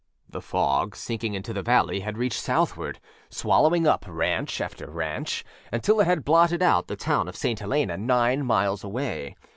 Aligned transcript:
The 0.27 0.41
fog, 0.41 0.95
sinking 0.95 1.35
into 1.35 1.53
the 1.53 1.61
valley, 1.61 1.99
had 1.99 2.17
reached 2.17 2.39
southward, 2.39 2.99
swallowing 3.29 3.85
up 3.85 4.03
ranch 4.07 4.59
after 4.59 4.89
ranch, 4.89 5.45
until 5.71 5.99
it 5.99 6.05
had 6.05 6.25
blotted 6.25 6.63
out 6.63 6.87
the 6.87 6.95
town 6.95 7.27
of 7.27 7.35
St. 7.35 7.59
Helena, 7.59 7.97
nine 7.97 8.43
miles 8.43 8.83
away. 8.83 9.35